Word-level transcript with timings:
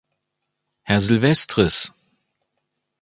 Herr 0.81 0.99
Silvestris! 0.99 1.91